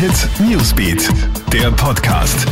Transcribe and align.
Hit 0.00 0.30
Newsbeat, 0.40 1.10
der 1.52 1.70
Podcast. 1.72 2.46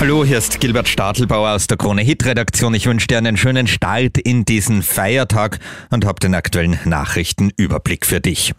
Hallo, 0.00 0.24
hier 0.24 0.38
ist 0.38 0.58
Gilbert 0.58 0.88
Stadelbauer 0.88 1.50
aus 1.50 1.68
der 1.68 1.76
Krone 1.76 2.02
Hit 2.02 2.26
Redaktion. 2.26 2.74
Ich 2.74 2.86
wünsche 2.86 3.06
dir 3.06 3.18
einen 3.18 3.36
schönen 3.36 3.68
Start 3.68 4.18
in 4.18 4.44
diesen 4.44 4.82
Feiertag 4.82 5.60
und 5.90 6.04
habe 6.04 6.18
den 6.18 6.34
aktuellen 6.34 6.76
Nachrichtenüberblick 6.86 8.04
für 8.04 8.20
dich. 8.20 8.52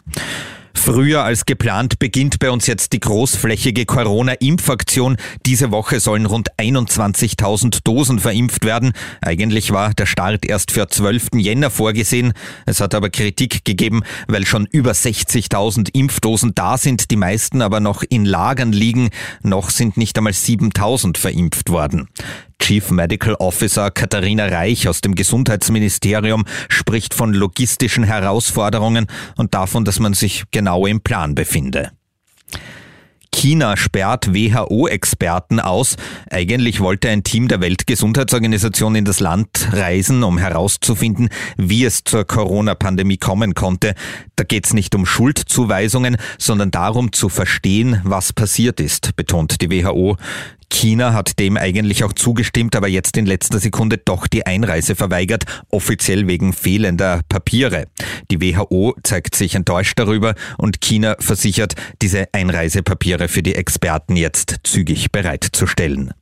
Früher 0.74 1.22
als 1.22 1.46
geplant 1.46 1.98
beginnt 1.98 2.38
bei 2.38 2.50
uns 2.50 2.66
jetzt 2.66 2.92
die 2.92 3.00
großflächige 3.00 3.86
Corona-Impfaktion. 3.86 5.16
Diese 5.46 5.70
Woche 5.70 6.00
sollen 6.00 6.26
rund 6.26 6.52
21.000 6.58 7.80
Dosen 7.84 8.18
verimpft 8.18 8.64
werden. 8.64 8.92
Eigentlich 9.20 9.70
war 9.70 9.94
der 9.94 10.06
Start 10.06 10.44
erst 10.44 10.72
für 10.72 10.88
12. 10.88 11.30
Jänner 11.36 11.70
vorgesehen. 11.70 12.32
Es 12.66 12.80
hat 12.80 12.94
aber 12.94 13.10
Kritik 13.10 13.64
gegeben, 13.64 14.02
weil 14.28 14.46
schon 14.46 14.66
über 14.66 14.92
60.000 14.92 15.90
Impfdosen 15.92 16.54
da 16.54 16.78
sind, 16.78 17.10
die 17.10 17.16
meisten 17.16 17.62
aber 17.62 17.80
noch 17.80 18.02
in 18.08 18.24
Lagern 18.24 18.72
liegen. 18.72 19.10
Noch 19.42 19.70
sind 19.70 19.96
nicht 19.96 20.16
einmal 20.18 20.32
7.000 20.32 21.16
verimpft 21.18 21.70
worden. 21.70 22.08
Chief 22.62 22.92
Medical 22.92 23.34
Officer 23.40 23.90
Katharina 23.90 24.46
Reich 24.46 24.86
aus 24.86 25.00
dem 25.00 25.16
Gesundheitsministerium 25.16 26.44
spricht 26.68 27.12
von 27.12 27.34
logistischen 27.34 28.04
Herausforderungen 28.04 29.08
und 29.36 29.52
davon, 29.52 29.84
dass 29.84 29.98
man 29.98 30.14
sich 30.14 30.44
genau 30.52 30.86
im 30.86 31.00
Plan 31.00 31.34
befinde. 31.34 31.90
China 33.34 33.76
sperrt 33.76 34.32
WHO-Experten 34.32 35.58
aus. 35.58 35.96
Eigentlich 36.30 36.78
wollte 36.78 37.08
ein 37.08 37.24
Team 37.24 37.48
der 37.48 37.60
Weltgesundheitsorganisation 37.60 38.94
in 38.94 39.04
das 39.04 39.18
Land 39.18 39.70
reisen, 39.72 40.22
um 40.22 40.38
herauszufinden, 40.38 41.30
wie 41.56 41.84
es 41.84 42.04
zur 42.04 42.24
Corona-Pandemie 42.24 43.16
kommen 43.16 43.54
konnte. 43.54 43.94
Da 44.42 44.46
geht 44.46 44.66
es 44.66 44.72
nicht 44.72 44.96
um 44.96 45.06
Schuldzuweisungen, 45.06 46.16
sondern 46.36 46.72
darum 46.72 47.12
zu 47.12 47.28
verstehen, 47.28 48.00
was 48.02 48.32
passiert 48.32 48.80
ist, 48.80 49.14
betont 49.14 49.60
die 49.62 49.70
WHO. 49.70 50.16
China 50.68 51.14
hat 51.14 51.38
dem 51.38 51.56
eigentlich 51.56 52.02
auch 52.02 52.12
zugestimmt, 52.12 52.74
aber 52.74 52.88
jetzt 52.88 53.16
in 53.16 53.24
letzter 53.24 53.60
Sekunde 53.60 53.98
doch 53.98 54.26
die 54.26 54.44
Einreise 54.44 54.96
verweigert, 54.96 55.44
offiziell 55.70 56.26
wegen 56.26 56.52
fehlender 56.52 57.20
Papiere. 57.28 57.84
Die 58.32 58.40
WHO 58.40 58.96
zeigt 59.04 59.36
sich 59.36 59.54
enttäuscht 59.54 59.96
darüber 59.96 60.34
und 60.58 60.80
China 60.80 61.14
versichert, 61.20 61.74
diese 62.02 62.26
Einreisepapiere 62.32 63.28
für 63.28 63.44
die 63.44 63.54
Experten 63.54 64.16
jetzt 64.16 64.56
zügig 64.64 65.12
bereitzustellen. 65.12 66.14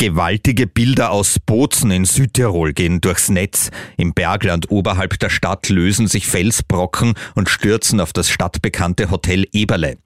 Gewaltige 0.00 0.66
Bilder 0.66 1.10
aus 1.10 1.38
Bozen 1.38 1.90
in 1.90 2.06
Südtirol 2.06 2.72
gehen 2.72 3.02
durchs 3.02 3.28
Netz. 3.28 3.70
Im 3.98 4.14
Bergland 4.14 4.70
oberhalb 4.70 5.18
der 5.18 5.28
Stadt 5.28 5.68
lösen 5.68 6.06
sich 6.06 6.26
Felsbrocken 6.26 7.12
und 7.34 7.50
stürzen 7.50 8.00
auf 8.00 8.14
das 8.14 8.30
stadtbekannte 8.30 9.10
Hotel 9.10 9.44
Eberle. 9.52 9.98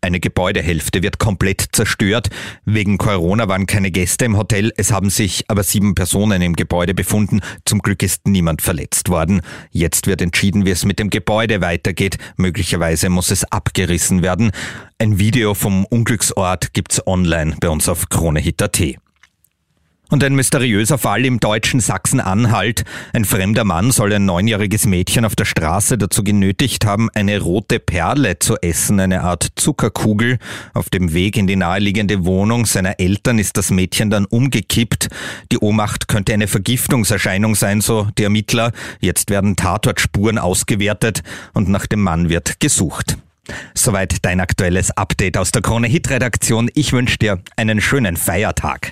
Eine 0.00 0.20
Gebäudehälfte 0.20 1.02
wird 1.02 1.18
komplett 1.18 1.66
zerstört. 1.72 2.30
Wegen 2.64 2.96
Corona 2.96 3.46
waren 3.46 3.66
keine 3.66 3.90
Gäste 3.90 4.24
im 4.24 4.38
Hotel, 4.38 4.72
es 4.78 4.90
haben 4.90 5.10
sich 5.10 5.44
aber 5.48 5.64
sieben 5.64 5.94
Personen 5.94 6.40
im 6.40 6.56
Gebäude 6.56 6.94
befunden. 6.94 7.40
Zum 7.66 7.80
Glück 7.80 8.02
ist 8.02 8.26
niemand 8.26 8.62
verletzt 8.62 9.10
worden. 9.10 9.42
Jetzt 9.70 10.06
wird 10.06 10.22
entschieden, 10.22 10.64
wie 10.64 10.70
es 10.70 10.86
mit 10.86 10.98
dem 10.98 11.10
Gebäude 11.10 11.60
weitergeht. 11.60 12.16
Möglicherweise 12.38 13.10
muss 13.10 13.30
es 13.30 13.44
abgerissen 13.44 14.22
werden. 14.22 14.50
Ein 14.96 15.18
Video 15.18 15.52
vom 15.52 15.84
Unglücksort 15.84 16.72
gibt's 16.72 17.06
online 17.06 17.54
bei 17.60 17.68
uns 17.68 17.86
auf 17.90 18.08
KroneHit.at. 18.08 19.01
Und 20.12 20.22
ein 20.24 20.34
mysteriöser 20.34 20.98
Fall 20.98 21.24
im 21.24 21.40
deutschen 21.40 21.80
Sachsen-Anhalt. 21.80 22.84
Ein 23.14 23.24
fremder 23.24 23.64
Mann 23.64 23.90
soll 23.92 24.12
ein 24.12 24.26
neunjähriges 24.26 24.84
Mädchen 24.84 25.24
auf 25.24 25.34
der 25.34 25.46
Straße 25.46 25.96
dazu 25.96 26.22
genötigt 26.22 26.84
haben, 26.84 27.08
eine 27.14 27.40
rote 27.40 27.80
Perle 27.80 28.38
zu 28.38 28.56
essen, 28.60 29.00
eine 29.00 29.22
Art 29.22 29.52
Zuckerkugel. 29.56 30.36
Auf 30.74 30.90
dem 30.90 31.14
Weg 31.14 31.38
in 31.38 31.46
die 31.46 31.56
naheliegende 31.56 32.26
Wohnung 32.26 32.66
seiner 32.66 33.00
Eltern 33.00 33.38
ist 33.38 33.56
das 33.56 33.70
Mädchen 33.70 34.10
dann 34.10 34.26
umgekippt. 34.26 35.08
Die 35.50 35.58
Ohnmacht 35.58 36.08
könnte 36.08 36.34
eine 36.34 36.46
Vergiftungserscheinung 36.46 37.54
sein, 37.54 37.80
so 37.80 38.06
die 38.18 38.24
Ermittler. 38.24 38.72
Jetzt 39.00 39.30
werden 39.30 39.56
Tatortspuren 39.56 40.36
ausgewertet 40.36 41.22
und 41.54 41.70
nach 41.70 41.86
dem 41.86 42.02
Mann 42.02 42.28
wird 42.28 42.60
gesucht. 42.60 43.16
Soweit 43.74 44.24
dein 44.26 44.40
aktuelles 44.40 44.90
Update 44.90 45.36
aus 45.36 45.52
der 45.52 45.62
Krone 45.62 45.88
Hit 45.88 46.10
Redaktion. 46.10 46.70
Ich 46.74 46.92
wünsche 46.92 47.18
dir 47.18 47.42
einen 47.56 47.80
schönen 47.80 48.16
Feiertag. 48.16 48.91